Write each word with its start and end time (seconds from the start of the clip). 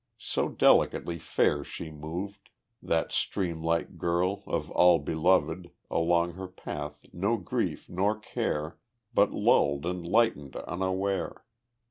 So 0.17 0.49
delicately 0.49 1.19
fair 1.19 1.63
she 1.63 1.91
moved 1.91 2.49
That 2.81 3.11
stream 3.11 3.61
like 3.63 3.99
girl, 3.99 4.41
of 4.47 4.71
all 4.71 4.97
beloved. 4.97 5.69
Along 5.91 6.33
her 6.33 6.47
path 6.47 7.05
no 7.13 7.37
grief 7.37 7.87
nor 7.87 8.17
care 8.19 8.79
But 9.13 9.31
lulled 9.31 9.85
and 9.85 10.03
lightened 10.03 10.55
unaware. 10.55 11.45